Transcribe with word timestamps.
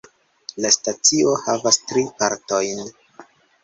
La 0.65 0.71
stacio 0.77 1.37
havas 1.43 1.81
tri 1.93 2.09
partojn. 2.21 2.85